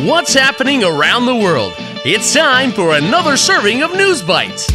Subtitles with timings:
[0.00, 1.74] What's happening around the world?
[2.02, 4.66] It's time for another serving of News Bites.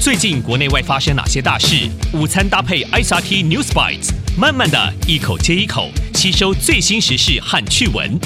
[0.00, 1.90] 最近国内外发生哪些大事？
[2.12, 8.20] 午餐搭配 ICRT News Bites，慢慢的一口接一口吸收最新时事和趣闻。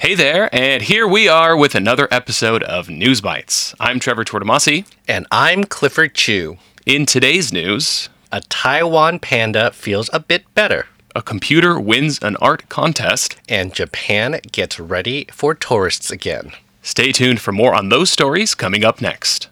[0.00, 3.74] Hey there, and here we are with another episode of News Bites.
[3.78, 4.84] I'm Trevor Tortomasi.
[5.06, 6.56] And I'm Clifford Chu.
[6.86, 12.67] In today's news, a Taiwan panda feels a bit better a computer wins an art
[12.69, 13.35] contest.
[13.49, 16.51] and Japan gets ready for tourists again.
[16.81, 19.49] Stay tuned for more on those stories coming up next.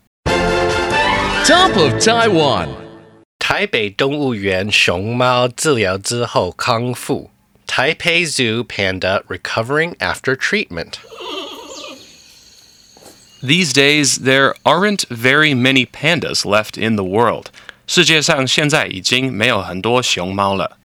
[1.46, 2.70] Top of Taiwan.
[3.40, 7.30] 台北动物园熊猫治疗之后康复。
[7.68, 11.00] Taipei Zoo panda recovering after treatment.
[13.42, 17.48] These days, there aren't very many pandas left in the world.
[17.86, 20.78] 世界上现在已经没有很多熊猫了。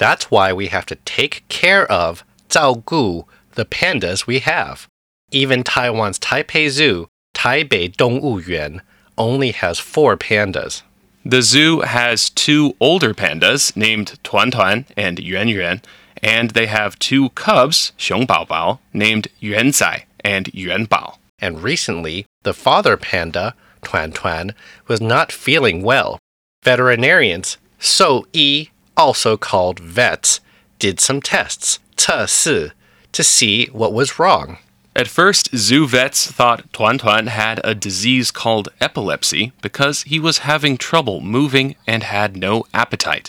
[0.00, 4.88] that's why we have to take care of 照顾 the pandas we have.
[5.30, 8.80] Even Taiwan's Taipei Zoo, Taipei Dongwu Yuan,
[9.18, 10.80] only has four pandas.
[11.22, 15.82] The zoo has two older pandas named Tuan Tuan and Yuan Yuan,
[16.22, 21.18] and they have two cubs, Xiong Bao Bao, named Yuan Zai and Yuan Bao.
[21.38, 24.54] And recently, the father panda, Tuan Tuan,
[24.88, 26.18] was not feeling well.
[26.64, 30.39] Veterinarians So Yi also called vets,
[30.79, 32.71] did some tests, 测试,
[33.11, 34.57] to see what was wrong.
[34.93, 40.39] At first, zoo vets thought Tuan Tuan had a disease called epilepsy because he was
[40.39, 43.25] having trouble moving and had no appetite.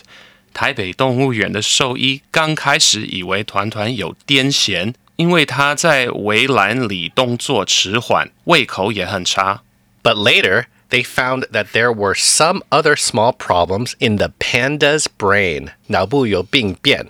[0.53, 9.61] 台北动物园的兽医刚开始以为团团有癫痫，因为他在围栏里动作迟缓，胃口也很差。
[10.01, 15.71] But later, they found that there were some other small problems in the panda's brain.
[15.87, 17.07] 脑部有病变.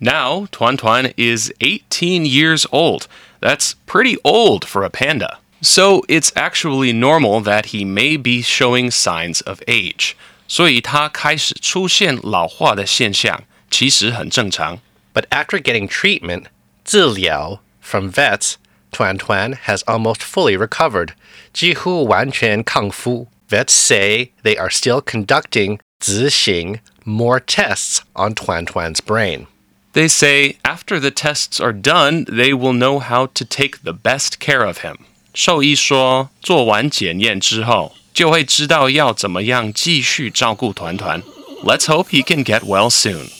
[0.00, 3.06] Now, Tuan Tuan is 18 years old.
[3.40, 5.38] That's pretty old for a panda.
[5.62, 10.14] So it's actually normal that he may be showing signs of age.
[10.48, 14.80] 所以他开始出现老化的现象，其实很正常。
[15.12, 16.46] But after getting treatment,
[16.84, 18.54] 治疗 from vets,
[18.94, 21.10] Tuan Tuan has almost fully recovered.
[21.52, 23.28] 几乎完全康复.
[23.48, 29.46] Vets say they are still conducting 执行 more tests on Tuan Tuan's brain.
[29.92, 34.38] They say after the tests are done, they will know how to take the best
[34.38, 34.98] care of him.
[35.34, 41.22] 兽医说，做完检验之后，就会知道要怎么样继续照顾团团。
[41.64, 43.30] Let's hope he can get well soon.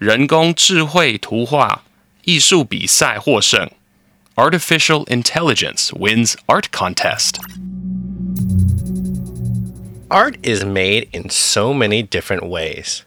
[0.00, 1.82] 人工智慧图画
[2.24, 3.70] 艺术比赛获胜，
[4.34, 7.40] Artificial Intelligence wins art contest.
[10.08, 13.00] Art is made in so many different ways.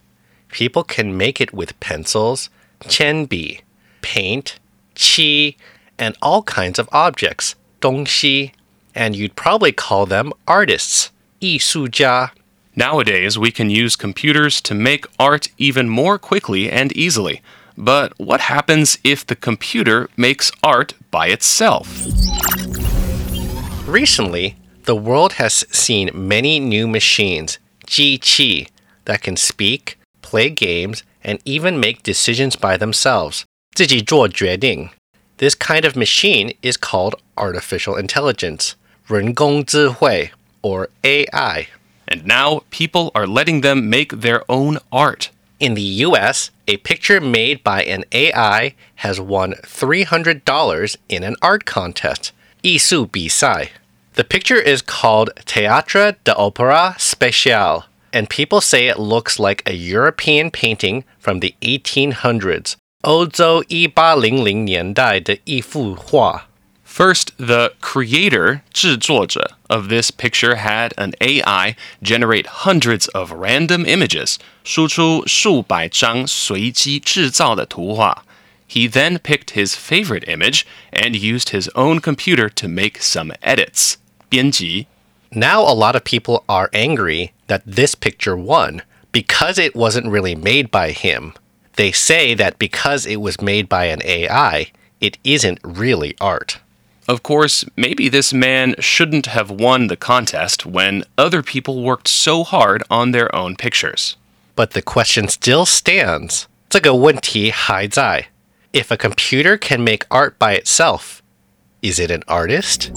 [0.50, 2.48] People can make it with pencils,
[2.86, 3.60] 铅笔,
[4.02, 4.56] paint,
[4.94, 5.56] 漆,
[5.96, 8.52] and all kinds of objects, 东西,
[8.94, 12.32] and you'd probably call them artists, 艺术家.
[12.76, 17.42] Nowadays, we can use computers to make art even more quickly and easily.
[17.76, 22.06] But what happens if the computer makes art by itself?
[23.86, 28.68] Recently, the world has seen many new machines, 机器,
[29.04, 33.44] that can speak, play games, and even make decisions by themselves.
[33.74, 34.90] 自己做决定.
[35.38, 38.72] This kind of machine is called artificial intelligence,
[39.06, 40.30] 人工智慧,
[40.62, 41.68] or AI.
[42.06, 45.30] And now people are letting them make their own art.
[45.60, 51.64] In the US, a picture made by an AI has won $300 in an art
[51.64, 53.72] contest, 艺术比赛.
[54.14, 59.74] The picture is called Teatro de Opera Special, and people say it looks like a
[59.74, 62.74] European painting from the 1800s.
[63.02, 66.48] 欧洲1800年代的一幅画.
[66.94, 74.38] First, the creator, 制作者, of this picture had an AI generate hundreds of random images,
[74.64, 78.24] 输出数百张随机制造的图画.
[78.68, 83.94] He then picked his favorite image and used his own computer to make some edits.
[84.28, 84.86] 编辑.
[85.30, 88.82] Now, a lot of people are angry that this picture won
[89.12, 91.34] because it wasn't really made by him.
[91.76, 96.58] They say that because it was made by an AI, it isn't really art.
[97.06, 102.44] Of course, maybe this man shouldn't have won the contest when other people worked so
[102.44, 104.16] hard on their own pictures.
[104.54, 106.44] But the question still stands.
[106.68, 108.28] 这个问题还在.
[108.72, 111.20] If a computer can make art by itself,
[111.80, 112.92] is it an artist?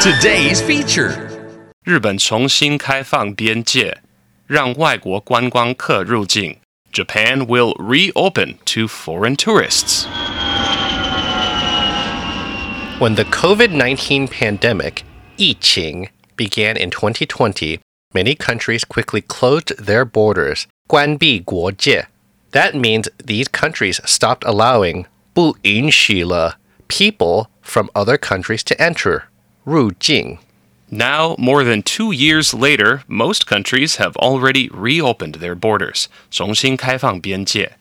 [0.00, 1.28] Today's feature.
[1.84, 3.98] 日本重新开放边界，
[4.46, 6.56] 让外国观光客入境。
[6.92, 10.06] Japan will reopen to foreign tourists.
[13.00, 15.04] When the COVID 19 pandemic,
[15.36, 17.80] 疫情, began in 2020,
[18.14, 22.06] many countries quickly closed their borders, 关闭国界.
[22.52, 25.04] That means these countries stopped allowing
[25.34, 29.24] 不允许了 people from other countries to enter,
[29.64, 30.38] 入境.
[30.88, 37.72] Now, more than two years later, most countries have already reopened their borders, 重新开放边界.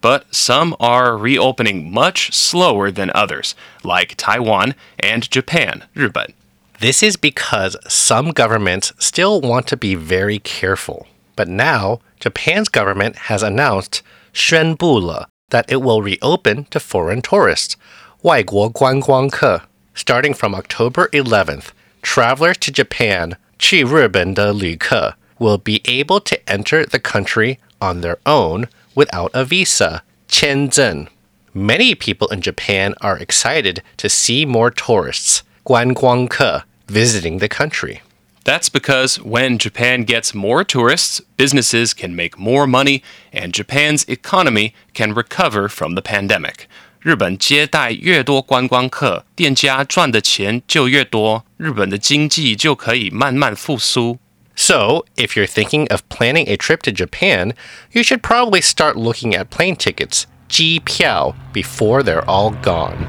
[0.00, 6.34] But some are reopening much slower than others, like Taiwan and Japan, 日本.
[6.80, 11.06] This is because some governments still want to be very careful.
[11.36, 14.02] But now, Japan's government has announced
[14.32, 17.76] 宣布了 that it will reopen to foreign tourists,
[18.22, 19.62] 外国观光客.
[19.94, 21.66] Starting from October 11th,
[22.02, 28.66] travelers to Japan, 去日本的旅客, will be able to enter the country on their own
[28.98, 31.08] without a visa, 签证.
[31.52, 38.00] Many people in Japan are excited to see more tourists, 观光客, visiting the country.
[38.44, 43.02] That's because when Japan gets more tourists, businesses can make more money,
[43.32, 46.66] and Japan's economy can recover from the pandemic.
[47.00, 54.18] 日本接待越多观光客，店家赚的钱就越多，日本的经济就可以慢慢复苏。
[54.61, 57.53] So, if you're thinking of planning a trip to Japan,
[57.93, 63.07] you should probably start looking at plane tickets, 机票, before they're all gone.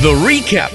[0.00, 0.72] The recap.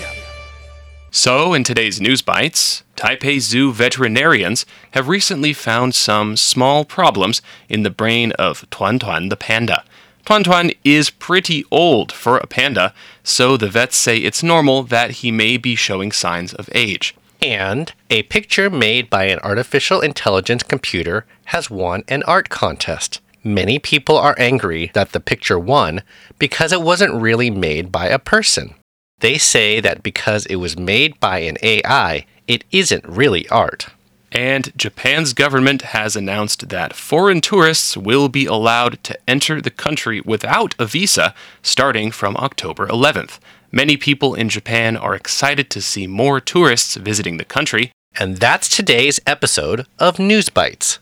[1.10, 7.84] So, in today's News Bites, Taipei Zoo veterinarians have recently found some small problems in
[7.84, 9.86] the brain of Tuan Tuan the panda.
[10.25, 15.12] Tuan Tuan is pretty old for a panda, so the vets say it's normal that
[15.22, 17.13] he may be showing signs of age.
[17.44, 23.22] And a picture made by an artificial intelligence computer has won an art contest.
[23.44, 26.01] Many people are angry that the picture won
[26.39, 28.74] because it wasn't really made by a person.
[29.19, 33.89] They say that because it was made by an AI, it isn't really art.
[34.35, 40.21] And Japan's government has announced that foreign tourists will be allowed to enter the country
[40.21, 43.39] without a visa starting from October 11th.
[43.73, 47.93] Many people in Japan are excited to see more tourists visiting the country.
[48.19, 50.99] And that's today's episode of News Bites.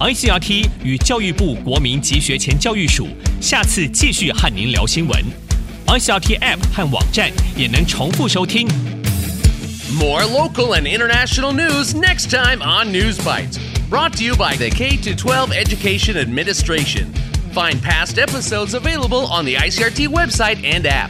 [0.00, 3.08] ICRT 与教育部国民及学前教育署
[3.40, 5.24] 下次继续和您聊新闻。
[5.86, 8.87] ICRT App 和网站也能重复收听。
[9.95, 13.57] more local and international news next time on News Bites.
[13.89, 17.11] Brought to you by the K 12 Education Administration.
[17.53, 21.09] Find past episodes available on the ICRT website and app.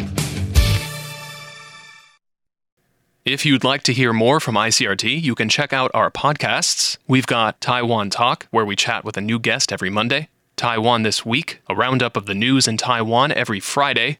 [3.25, 6.97] If you'd like to hear more from ICRT, you can check out our podcasts.
[7.05, 11.25] We've got Taiwan Talk, where we chat with a new guest every Monday, Taiwan This
[11.25, 14.19] Week, a roundup of the news in Taiwan every Friday,